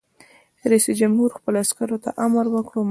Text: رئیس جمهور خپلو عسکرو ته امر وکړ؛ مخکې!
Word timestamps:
رئیس 0.71 0.85
جمهور 0.99 1.29
خپلو 1.37 1.57
عسکرو 1.65 1.97
ته 2.03 2.09
امر 2.25 2.45
وکړ؛ 2.53 2.73
مخکې! 2.75 2.79